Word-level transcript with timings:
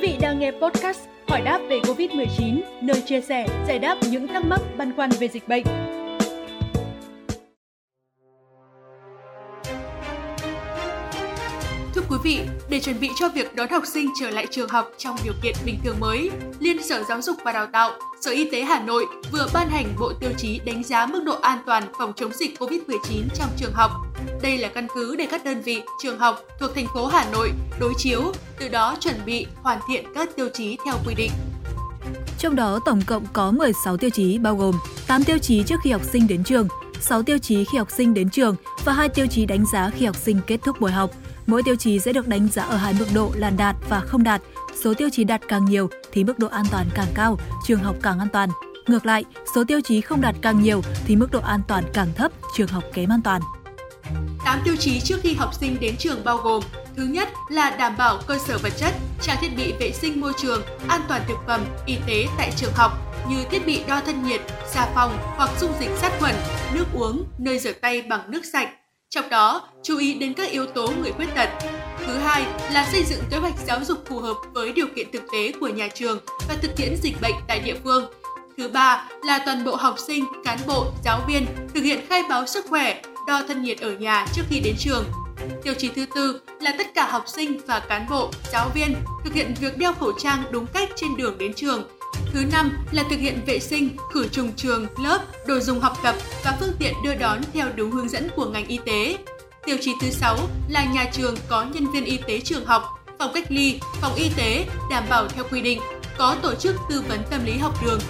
vị 0.00 0.16
đang 0.20 0.38
nghe 0.38 0.50
podcast 0.50 1.00
Hỏi 1.30 1.40
đáp 1.40 1.60
về 1.68 1.80
Covid-19, 1.80 2.60
nơi 2.80 3.00
chia 3.00 3.20
sẻ, 3.20 3.46
giải 3.66 3.78
đáp 3.78 3.98
những 4.10 4.28
thắc 4.28 4.44
mắc 4.44 4.60
băn 4.76 4.92
khoăn 4.96 5.10
về 5.10 5.28
dịch 5.28 5.48
bệnh. 5.48 5.64
Quý 12.10 12.16
vị, 12.22 12.40
để 12.68 12.80
chuẩn 12.80 13.00
bị 13.00 13.10
cho 13.16 13.28
việc 13.28 13.54
đón 13.54 13.68
học 13.68 13.82
sinh 13.86 14.10
trở 14.20 14.30
lại 14.30 14.46
trường 14.50 14.68
học 14.68 14.90
trong 14.98 15.16
điều 15.24 15.32
kiện 15.42 15.54
bình 15.64 15.78
thường 15.84 16.00
mới, 16.00 16.30
Liên 16.58 16.82
Sở 16.82 17.04
Giáo 17.08 17.22
dục 17.22 17.36
và 17.44 17.52
Đào 17.52 17.66
tạo, 17.66 17.92
Sở 18.20 18.30
Y 18.30 18.50
tế 18.50 18.62
Hà 18.62 18.80
Nội 18.80 19.06
vừa 19.32 19.46
ban 19.54 19.68
hành 19.68 19.94
bộ 19.98 20.12
tiêu 20.20 20.30
chí 20.38 20.60
đánh 20.64 20.84
giá 20.84 21.06
mức 21.06 21.22
độ 21.26 21.38
an 21.40 21.58
toàn 21.66 21.82
phòng 21.98 22.12
chống 22.16 22.32
dịch 22.32 22.58
COVID-19 22.58 23.22
trong 23.34 23.48
trường 23.56 23.72
học. 23.72 23.90
Đây 24.42 24.58
là 24.58 24.68
căn 24.68 24.86
cứ 24.94 25.16
để 25.16 25.26
các 25.30 25.44
đơn 25.44 25.62
vị, 25.62 25.82
trường 26.02 26.18
học 26.18 26.40
thuộc 26.60 26.74
thành 26.74 26.86
phố 26.94 27.06
Hà 27.06 27.26
Nội 27.32 27.50
đối 27.80 27.92
chiếu, 27.98 28.32
từ 28.58 28.68
đó 28.68 28.96
chuẩn 29.00 29.14
bị 29.26 29.46
hoàn 29.62 29.78
thiện 29.88 30.04
các 30.14 30.36
tiêu 30.36 30.48
chí 30.54 30.76
theo 30.84 30.94
quy 31.06 31.14
định. 31.14 31.30
Trong 32.38 32.56
đó 32.56 32.80
tổng 32.84 33.00
cộng 33.06 33.26
có 33.32 33.50
16 33.50 33.96
tiêu 33.96 34.10
chí 34.10 34.38
bao 34.38 34.56
gồm 34.56 34.74
8 35.06 35.24
tiêu 35.24 35.38
chí 35.38 35.62
trước 35.62 35.76
khi 35.84 35.90
học 35.90 36.02
sinh 36.04 36.26
đến 36.28 36.44
trường, 36.44 36.68
6 37.00 37.22
tiêu 37.22 37.38
chí 37.38 37.64
khi 37.64 37.78
học 37.78 37.88
sinh 37.90 38.14
đến 38.14 38.30
trường 38.30 38.56
và 38.84 38.92
2 38.92 39.08
tiêu 39.08 39.26
chí 39.26 39.46
đánh 39.46 39.64
giá 39.72 39.90
khi 39.90 40.06
học 40.06 40.16
sinh 40.16 40.40
kết 40.46 40.60
thúc 40.64 40.80
buổi 40.80 40.90
học. 40.92 41.10
Mỗi 41.46 41.62
tiêu 41.62 41.76
chí 41.76 41.98
sẽ 41.98 42.12
được 42.12 42.28
đánh 42.28 42.48
giá 42.48 42.62
ở 42.62 42.76
hai 42.76 42.94
mức 42.98 43.06
độ 43.14 43.32
là 43.34 43.50
đạt 43.50 43.76
và 43.88 44.00
không 44.00 44.22
đạt. 44.22 44.42
Số 44.82 44.94
tiêu 44.94 45.08
chí 45.12 45.24
đạt 45.24 45.40
càng 45.48 45.64
nhiều 45.64 45.88
thì 46.12 46.24
mức 46.24 46.38
độ 46.38 46.48
an 46.48 46.64
toàn 46.70 46.86
càng 46.94 47.08
cao, 47.14 47.38
trường 47.66 47.80
học 47.80 47.96
càng 48.02 48.18
an 48.18 48.28
toàn. 48.32 48.48
Ngược 48.86 49.06
lại, 49.06 49.24
số 49.54 49.64
tiêu 49.64 49.80
chí 49.84 50.00
không 50.00 50.20
đạt 50.20 50.34
càng 50.42 50.62
nhiều 50.62 50.82
thì 51.06 51.16
mức 51.16 51.30
độ 51.32 51.40
an 51.40 51.60
toàn 51.68 51.84
càng 51.94 52.08
thấp, 52.14 52.32
trường 52.56 52.68
học 52.68 52.84
kém 52.94 53.12
an 53.12 53.22
toàn. 53.22 53.40
8 54.44 54.60
tiêu 54.64 54.76
chí 54.76 55.00
trước 55.00 55.16
khi 55.22 55.34
học 55.34 55.54
sinh 55.54 55.76
đến 55.80 55.96
trường 55.96 56.24
bao 56.24 56.36
gồm 56.36 56.62
Thứ 56.96 57.02
nhất 57.02 57.28
là 57.48 57.70
đảm 57.70 57.96
bảo 57.98 58.20
cơ 58.26 58.38
sở 58.38 58.58
vật 58.58 58.72
chất, 58.78 58.94
trang 59.22 59.36
thiết 59.40 59.56
bị 59.56 59.72
vệ 59.80 59.92
sinh 59.92 60.20
môi 60.20 60.32
trường, 60.36 60.62
an 60.88 61.00
toàn 61.08 61.22
thực 61.28 61.36
phẩm, 61.46 61.64
y 61.86 61.96
tế 62.06 62.26
tại 62.38 62.52
trường 62.56 62.72
học 62.74 62.92
như 63.28 63.44
thiết 63.50 63.66
bị 63.66 63.82
đo 63.88 64.00
thân 64.00 64.22
nhiệt, 64.22 64.40
xà 64.70 64.88
phòng 64.94 65.18
hoặc 65.36 65.50
dung 65.60 65.72
dịch 65.80 65.90
sát 65.96 66.12
khuẩn, 66.18 66.34
nước 66.74 66.84
uống, 66.94 67.24
nơi 67.38 67.58
rửa 67.58 67.72
tay 67.72 68.02
bằng 68.02 68.30
nước 68.30 68.44
sạch. 68.52 68.68
Trong 69.10 69.28
đó, 69.28 69.68
chú 69.82 69.98
ý 69.98 70.14
đến 70.14 70.34
các 70.34 70.50
yếu 70.50 70.66
tố 70.66 70.92
người 71.02 71.12
khuyết 71.12 71.28
tật. 71.34 71.48
Thứ 72.06 72.18
hai 72.18 72.44
là 72.72 72.88
xây 72.92 73.04
dựng 73.04 73.20
kế 73.30 73.36
hoạch 73.36 73.54
giáo 73.66 73.84
dục 73.84 73.98
phù 74.06 74.18
hợp 74.18 74.36
với 74.52 74.72
điều 74.72 74.86
kiện 74.96 75.12
thực 75.12 75.22
tế 75.32 75.52
của 75.60 75.68
nhà 75.68 75.88
trường 75.94 76.18
và 76.48 76.54
thực 76.62 76.76
tiễn 76.76 76.96
dịch 77.02 77.20
bệnh 77.20 77.34
tại 77.48 77.60
địa 77.60 77.76
phương. 77.84 78.12
Thứ 78.56 78.68
ba 78.68 79.08
là 79.22 79.38
toàn 79.46 79.64
bộ 79.64 79.76
học 79.76 79.94
sinh, 80.06 80.24
cán 80.44 80.58
bộ, 80.66 80.86
giáo 81.04 81.20
viên 81.28 81.46
thực 81.74 81.80
hiện 81.84 82.06
khai 82.08 82.22
báo 82.28 82.46
sức 82.46 82.66
khỏe, 82.68 83.02
đo 83.26 83.42
thân 83.48 83.62
nhiệt 83.62 83.80
ở 83.80 83.92
nhà 83.92 84.26
trước 84.34 84.42
khi 84.50 84.60
đến 84.60 84.74
trường. 84.78 85.04
Tiêu 85.62 85.74
chí 85.78 85.88
thứ 85.88 86.06
tư 86.14 86.40
là 86.60 86.74
tất 86.78 86.94
cả 86.94 87.10
học 87.10 87.24
sinh 87.26 87.60
và 87.66 87.80
cán 87.80 88.06
bộ, 88.10 88.30
giáo 88.52 88.70
viên 88.74 88.94
thực 89.24 89.34
hiện 89.34 89.54
việc 89.60 89.78
đeo 89.78 89.92
khẩu 89.92 90.12
trang 90.18 90.42
đúng 90.50 90.66
cách 90.66 90.88
trên 90.96 91.16
đường 91.16 91.38
đến 91.38 91.54
trường. 91.54 91.88
Thứ 92.32 92.44
năm 92.52 92.78
là 92.92 93.04
thực 93.10 93.16
hiện 93.16 93.40
vệ 93.46 93.58
sinh, 93.58 93.96
khử 94.12 94.28
trùng 94.28 94.52
trường, 94.56 94.86
lớp, 95.02 95.18
đồ 95.46 95.60
dùng 95.60 95.80
học 95.80 95.96
tập 96.02 96.14
và 96.44 96.56
phương 96.60 96.72
tiện 96.78 96.94
đưa 97.04 97.14
đón 97.14 97.40
theo 97.52 97.66
đúng 97.76 97.90
hướng 97.90 98.08
dẫn 98.08 98.28
của 98.36 98.46
ngành 98.46 98.66
y 98.66 98.78
tế. 98.86 99.18
Tiêu 99.64 99.76
chí 99.80 99.92
thứ 100.00 100.10
sáu 100.10 100.38
là 100.68 100.84
nhà 100.84 101.04
trường 101.12 101.34
có 101.48 101.64
nhân 101.64 101.90
viên 101.92 102.04
y 102.04 102.18
tế 102.26 102.40
trường 102.40 102.64
học, 102.66 102.82
phòng 103.18 103.30
cách 103.34 103.46
ly, 103.48 103.80
phòng 104.00 104.14
y 104.14 104.30
tế 104.36 104.64
đảm 104.90 105.04
bảo 105.10 105.28
theo 105.28 105.44
quy 105.50 105.60
định, 105.60 105.80
có 106.18 106.36
tổ 106.42 106.54
chức 106.54 106.76
tư 106.90 107.02
vấn 107.08 107.20
tâm 107.30 107.44
lý 107.44 107.52
học 107.52 107.74
đường. 107.84 108.00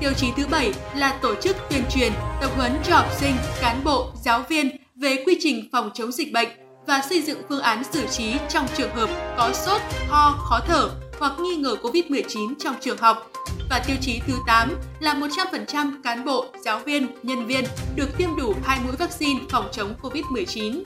Tiêu 0.00 0.12
chí 0.16 0.26
thứ 0.36 0.46
bảy 0.46 0.72
là 0.96 1.18
tổ 1.22 1.34
chức 1.34 1.56
tuyên 1.70 1.82
truyền, 1.90 2.12
tập 2.40 2.50
huấn 2.56 2.72
cho 2.84 2.96
học 2.96 3.08
sinh, 3.20 3.34
cán 3.60 3.84
bộ, 3.84 4.10
giáo 4.22 4.44
viên 4.48 4.70
về 4.96 5.22
quy 5.26 5.36
trình 5.40 5.68
phòng 5.72 5.90
chống 5.94 6.12
dịch 6.12 6.32
bệnh 6.32 6.48
và 6.86 7.02
xây 7.08 7.22
dựng 7.22 7.42
phương 7.48 7.60
án 7.60 7.82
xử 7.92 8.06
trí 8.06 8.34
trong 8.48 8.66
trường 8.76 8.94
hợp 8.94 9.10
có 9.36 9.52
sốt, 9.52 9.80
ho, 10.08 10.30
khó 10.38 10.60
thở 10.66 10.90
hoặc 11.18 11.32
nghi 11.40 11.56
ngờ 11.56 11.76
COVID-19 11.82 12.54
trong 12.58 12.74
trường 12.80 12.98
học. 12.98 13.30
Và 13.70 13.82
tiêu 13.86 13.96
chí 14.00 14.20
thứ 14.26 14.34
8 14.46 14.76
là 15.00 15.14
100% 15.14 16.02
cán 16.04 16.24
bộ, 16.24 16.46
giáo 16.64 16.78
viên, 16.78 17.06
nhân 17.22 17.46
viên 17.46 17.64
được 17.96 18.16
tiêm 18.16 18.36
đủ 18.36 18.54
hai 18.62 18.78
mũi 18.84 18.96
vaccine 18.96 19.40
phòng 19.50 19.68
chống 19.72 19.94
COVID-19. 20.02 20.82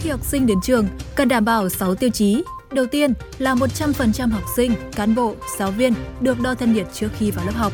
Khi 0.00 0.10
học 0.10 0.20
sinh 0.24 0.46
đến 0.46 0.58
trường, 0.62 0.86
cần 1.14 1.28
đảm 1.28 1.44
bảo 1.44 1.68
6 1.68 1.94
tiêu 1.94 2.10
chí. 2.10 2.42
Đầu 2.70 2.86
tiên 2.86 3.12
là 3.38 3.54
100% 3.54 4.30
học 4.30 4.42
sinh, 4.56 4.72
cán 4.96 5.14
bộ, 5.14 5.34
giáo 5.58 5.70
viên 5.70 5.94
được 6.20 6.40
đo 6.40 6.54
thân 6.54 6.72
nhiệt 6.72 6.86
trước 6.92 7.08
khi 7.18 7.30
vào 7.30 7.46
lớp 7.46 7.54
học. 7.56 7.72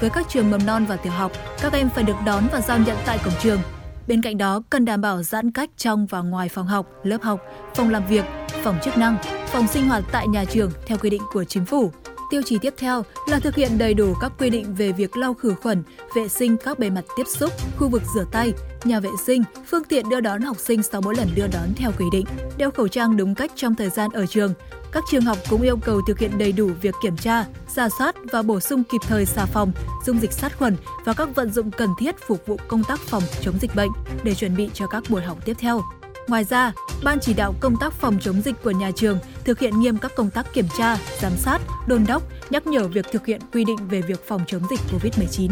Với 0.00 0.10
các 0.10 0.26
trường 0.28 0.50
mầm 0.50 0.66
non 0.66 0.86
và 0.88 0.96
tiểu 0.96 1.12
học, 1.12 1.32
các 1.62 1.72
em 1.72 1.88
phải 1.94 2.04
được 2.04 2.16
đón 2.26 2.46
và 2.52 2.60
giao 2.60 2.78
nhận 2.78 2.96
tại 3.06 3.18
cổng 3.24 3.34
trường 3.42 3.60
Bên 4.06 4.22
cạnh 4.22 4.38
đó, 4.38 4.62
cần 4.70 4.84
đảm 4.84 5.00
bảo 5.00 5.22
giãn 5.22 5.50
cách 5.50 5.70
trong 5.76 6.06
và 6.06 6.20
ngoài 6.20 6.48
phòng 6.48 6.66
học, 6.66 6.86
lớp 7.02 7.22
học, 7.22 7.40
phòng 7.74 7.90
làm 7.90 8.06
việc, 8.06 8.24
phòng 8.48 8.78
chức 8.84 8.98
năng, 8.98 9.16
phòng 9.46 9.66
sinh 9.66 9.88
hoạt 9.88 10.04
tại 10.12 10.28
nhà 10.28 10.44
trường 10.44 10.70
theo 10.86 10.98
quy 10.98 11.10
định 11.10 11.22
của 11.32 11.44
chính 11.44 11.64
phủ. 11.64 11.90
Tiêu 12.34 12.42
chí 12.42 12.58
tiếp 12.58 12.74
theo 12.76 13.04
là 13.26 13.38
thực 13.38 13.54
hiện 13.54 13.78
đầy 13.78 13.94
đủ 13.94 14.14
các 14.20 14.32
quy 14.38 14.50
định 14.50 14.74
về 14.74 14.92
việc 14.92 15.16
lau 15.16 15.34
khử 15.34 15.54
khuẩn, 15.62 15.82
vệ 16.16 16.28
sinh 16.28 16.56
các 16.56 16.78
bề 16.78 16.90
mặt 16.90 17.04
tiếp 17.16 17.22
xúc, 17.26 17.52
khu 17.78 17.88
vực 17.88 18.02
rửa 18.14 18.24
tay, 18.32 18.52
nhà 18.84 19.00
vệ 19.00 19.10
sinh, 19.26 19.42
phương 19.66 19.84
tiện 19.84 20.08
đưa 20.08 20.20
đón 20.20 20.42
học 20.42 20.56
sinh 20.58 20.82
sau 20.82 21.00
mỗi 21.00 21.14
lần 21.16 21.28
đưa 21.34 21.46
đón 21.46 21.74
theo 21.76 21.90
quy 21.98 22.04
định, 22.12 22.26
đeo 22.56 22.70
khẩu 22.70 22.88
trang 22.88 23.16
đúng 23.16 23.34
cách 23.34 23.52
trong 23.56 23.74
thời 23.74 23.90
gian 23.90 24.10
ở 24.10 24.26
trường. 24.26 24.54
Các 24.92 25.04
trường 25.10 25.22
học 25.22 25.38
cũng 25.50 25.62
yêu 25.62 25.76
cầu 25.76 26.00
thực 26.06 26.18
hiện 26.18 26.38
đầy 26.38 26.52
đủ 26.52 26.70
việc 26.82 26.94
kiểm 27.02 27.16
tra, 27.16 27.44
giả 27.74 27.88
soát 27.98 28.14
và 28.32 28.42
bổ 28.42 28.60
sung 28.60 28.84
kịp 28.84 29.00
thời 29.08 29.26
xà 29.26 29.46
phòng, 29.46 29.72
dung 30.06 30.20
dịch 30.20 30.32
sát 30.32 30.58
khuẩn 30.58 30.76
và 31.04 31.12
các 31.12 31.34
vận 31.34 31.52
dụng 31.52 31.70
cần 31.70 31.88
thiết 31.98 32.14
phục 32.26 32.46
vụ 32.46 32.56
công 32.68 32.84
tác 32.84 33.00
phòng 33.00 33.22
chống 33.40 33.58
dịch 33.60 33.74
bệnh 33.74 33.90
để 34.22 34.34
chuẩn 34.34 34.56
bị 34.56 34.70
cho 34.74 34.86
các 34.86 35.02
buổi 35.08 35.22
học 35.22 35.38
tiếp 35.44 35.56
theo. 35.58 35.82
Ngoài 36.28 36.44
ra, 36.44 36.72
Ban 37.04 37.20
chỉ 37.20 37.34
đạo 37.34 37.54
công 37.60 37.76
tác 37.76 37.92
phòng 37.92 38.18
chống 38.20 38.42
dịch 38.42 38.54
của 38.62 38.70
nhà 38.70 38.90
trường 38.90 39.18
thực 39.44 39.58
hiện 39.58 39.80
nghiêm 39.80 39.98
các 39.98 40.12
công 40.16 40.30
tác 40.30 40.46
kiểm 40.52 40.66
tra, 40.78 40.96
giám 41.20 41.32
sát, 41.36 41.58
đôn 41.86 42.04
đốc, 42.08 42.22
nhắc 42.50 42.66
nhở 42.66 42.88
việc 42.88 43.06
thực 43.12 43.26
hiện 43.26 43.40
quy 43.52 43.64
định 43.64 43.76
về 43.88 44.00
việc 44.00 44.28
phòng 44.28 44.44
chống 44.46 44.62
dịch 44.70 44.80
COVID-19. 44.92 45.50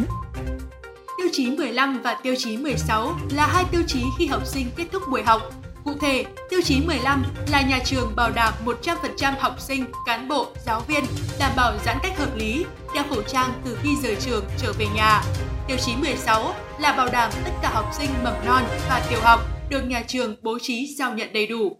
Tiêu 1.18 1.28
chí 1.32 1.50
15 1.50 2.00
và 2.02 2.18
tiêu 2.22 2.34
chí 2.38 2.56
16 2.56 3.14
là 3.34 3.46
hai 3.46 3.64
tiêu 3.72 3.82
chí 3.86 4.02
khi 4.18 4.26
học 4.26 4.46
sinh 4.46 4.66
kết 4.76 4.84
thúc 4.92 5.02
buổi 5.10 5.22
học. 5.22 5.42
Cụ 5.84 5.92
thể, 6.00 6.24
tiêu 6.50 6.60
chí 6.64 6.80
15 6.86 7.24
là 7.50 7.62
nhà 7.62 7.78
trường 7.84 8.16
bảo 8.16 8.30
đảm 8.30 8.54
100% 8.64 9.34
học 9.38 9.60
sinh, 9.60 9.84
cán 10.06 10.28
bộ, 10.28 10.46
giáo 10.66 10.80
viên 10.80 11.04
đảm 11.38 11.52
bảo 11.56 11.72
giãn 11.84 11.96
cách 12.02 12.18
hợp 12.18 12.36
lý, 12.36 12.64
đeo 12.94 13.04
khẩu 13.10 13.22
trang 13.22 13.52
từ 13.64 13.78
khi 13.82 13.90
rời 14.02 14.16
trường 14.20 14.44
trở 14.58 14.72
về 14.78 14.86
nhà. 14.94 15.22
Tiêu 15.68 15.76
chí 15.76 15.96
16 15.96 16.54
là 16.80 16.92
bảo 16.92 17.08
đảm 17.12 17.30
tất 17.44 17.50
cả 17.62 17.70
học 17.74 17.90
sinh 17.98 18.10
mầm 18.24 18.34
non 18.46 18.62
và 18.88 19.06
tiểu 19.10 19.20
học 19.22 19.40
được 19.70 19.82
nhà 19.86 20.02
trường 20.06 20.36
bố 20.42 20.58
trí 20.62 20.94
giao 20.98 21.14
nhận 21.14 21.32
đầy 21.32 21.46
đủ. 21.46 21.76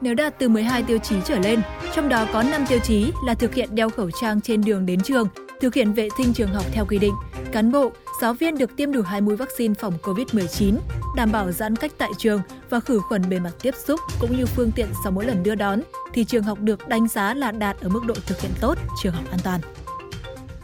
Nếu 0.00 0.14
đạt 0.14 0.38
từ 0.38 0.48
12 0.48 0.82
tiêu 0.82 0.98
chí 0.98 1.16
trở 1.24 1.38
lên, 1.38 1.60
trong 1.94 2.08
đó 2.08 2.26
có 2.32 2.42
5 2.42 2.66
tiêu 2.68 2.78
chí 2.84 3.12
là 3.26 3.34
thực 3.34 3.54
hiện 3.54 3.74
đeo 3.74 3.90
khẩu 3.90 4.10
trang 4.20 4.40
trên 4.40 4.60
đường 4.60 4.86
đến 4.86 5.00
trường, 5.00 5.28
thực 5.60 5.74
hiện 5.74 5.92
vệ 5.92 6.08
sinh 6.16 6.32
trường 6.32 6.54
học 6.54 6.64
theo 6.72 6.86
quy 6.86 6.98
định, 6.98 7.14
cán 7.52 7.72
bộ, 7.72 7.92
giáo 8.20 8.34
viên 8.34 8.58
được 8.58 8.76
tiêm 8.76 8.92
đủ 8.92 9.02
hai 9.02 9.20
mũi 9.20 9.36
vaccine 9.36 9.74
phòng 9.74 9.94
COVID-19, 10.02 10.76
đảm 11.16 11.32
bảo 11.32 11.52
giãn 11.52 11.76
cách 11.76 11.92
tại 11.98 12.10
trường 12.18 12.40
và 12.70 12.80
khử 12.80 13.00
khuẩn 13.00 13.28
bề 13.28 13.40
mặt 13.40 13.52
tiếp 13.62 13.74
xúc 13.86 14.00
cũng 14.20 14.36
như 14.36 14.46
phương 14.46 14.72
tiện 14.76 14.86
sau 15.02 15.12
mỗi 15.12 15.24
lần 15.24 15.42
đưa 15.42 15.54
đón, 15.54 15.80
thì 16.12 16.24
trường 16.24 16.42
học 16.42 16.58
được 16.60 16.88
đánh 16.88 17.08
giá 17.08 17.34
là 17.34 17.52
đạt 17.52 17.80
ở 17.80 17.88
mức 17.88 18.04
độ 18.06 18.14
thực 18.26 18.40
hiện 18.40 18.52
tốt, 18.60 18.78
trường 19.02 19.12
học 19.12 19.24
an 19.30 19.40
toàn. 19.44 19.60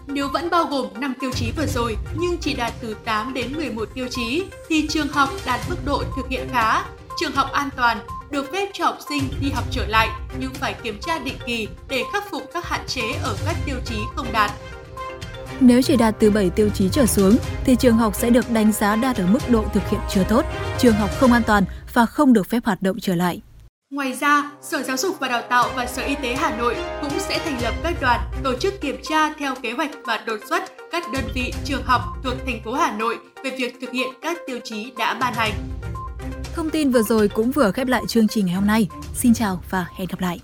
Nếu 0.06 0.28
vẫn 0.28 0.50
bao 0.50 0.65
gồm 0.65 0.87
5 1.00 1.15
tiêu 1.21 1.31
chí 1.34 1.53
vừa 1.56 1.66
rồi 1.66 1.97
nhưng 2.16 2.38
chỉ 2.41 2.54
đạt 2.54 2.72
từ 2.81 2.97
8 3.04 3.34
đến 3.34 3.53
11 3.56 3.88
tiêu 3.94 4.06
chí 4.10 4.44
thì 4.69 4.87
trường 4.88 5.09
học 5.09 5.28
đạt 5.47 5.60
mức 5.69 5.76
độ 5.84 6.03
thực 6.16 6.28
hiện 6.28 6.48
khá, 6.53 6.82
trường 7.21 7.32
học 7.32 7.53
an 7.53 7.69
toàn, 7.76 7.98
được 8.32 8.53
phép 8.53 8.69
cho 8.72 8.84
học 8.84 8.98
sinh 9.09 9.22
đi 9.41 9.50
học 9.50 9.65
trở 9.70 9.87
lại 9.87 10.09
nhưng 10.38 10.54
phải 10.54 10.75
kiểm 10.82 10.98
tra 11.00 11.19
định 11.19 11.37
kỳ 11.47 11.69
để 11.88 12.03
khắc 12.12 12.31
phục 12.31 12.43
các 12.54 12.65
hạn 12.65 12.81
chế 12.87 13.03
ở 13.22 13.37
các 13.47 13.56
tiêu 13.66 13.76
chí 13.84 13.97
không 14.16 14.26
đạt. 14.32 14.50
Nếu 15.60 15.82
chỉ 15.82 15.97
đạt 15.97 16.15
từ 16.19 16.31
7 16.31 16.50
tiêu 16.50 16.69
chí 16.75 16.88
trở 16.88 17.06
xuống 17.06 17.37
thì 17.65 17.76
trường 17.76 17.97
học 17.97 18.15
sẽ 18.15 18.31
được 18.31 18.50
đánh 18.50 18.72
giá 18.72 18.97
đạt 18.97 19.16
ở 19.16 19.26
mức 19.26 19.38
độ 19.48 19.65
thực 19.72 19.88
hiện 19.91 20.00
chưa 20.10 20.25
tốt, 20.28 20.44
trường 20.78 20.94
học 20.94 21.10
không 21.21 21.32
an 21.32 21.42
toàn 21.47 21.65
và 21.92 22.06
không 22.06 22.32
được 22.32 22.48
phép 22.48 22.65
hoạt 22.65 22.82
động 22.82 23.00
trở 23.00 23.15
lại. 23.15 23.41
Ngoài 23.91 24.12
ra, 24.12 24.50
Sở 24.62 24.82
Giáo 24.82 24.97
dục 24.97 25.16
và 25.21 25.28
Đào 25.28 25.42
tạo 25.42 25.71
và 25.76 25.87
Sở 25.87 26.03
Y 26.03 26.15
tế 26.15 26.34
Hà 26.34 26.56
Nội 26.56 26.77
cũng 27.01 27.18
sẽ 27.18 27.39
thành 27.45 27.62
lập 27.62 27.74
các 27.83 27.95
đoàn 28.01 28.21
tổ 28.42 28.54
chức 28.59 28.80
kiểm 28.80 28.97
tra 29.03 29.33
theo 29.33 29.54
kế 29.62 29.72
hoạch 29.72 29.91
và 30.04 30.24
đột 30.27 30.41
xuất 30.48 30.62
các 30.92 31.03
đơn 31.12 31.24
vị 31.34 31.53
trường 31.65 31.83
học 31.84 32.03
thuộc 32.24 32.34
thành 32.47 32.62
phố 32.65 32.72
Hà 32.72 32.97
Nội 32.97 33.18
về 33.45 33.51
việc 33.51 33.77
thực 33.80 33.91
hiện 33.91 34.09
các 34.22 34.39
tiêu 34.47 34.59
chí 34.65 34.92
đã 34.98 35.15
ban 35.15 35.34
hành. 35.34 35.53
Thông 36.54 36.71
tin 36.71 36.91
vừa 36.91 37.03
rồi 37.03 37.28
cũng 37.28 37.51
vừa 37.51 37.71
khép 37.71 37.87
lại 37.87 38.03
chương 38.09 38.28
trình 38.28 38.47
ngày 38.47 38.54
hôm 38.54 38.66
nay. 38.66 38.89
Xin 39.15 39.34
chào 39.34 39.63
và 39.71 39.87
hẹn 39.97 40.09
gặp 40.10 40.21
lại. 40.21 40.41